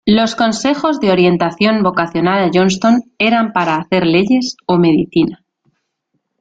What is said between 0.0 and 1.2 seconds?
Los consejos de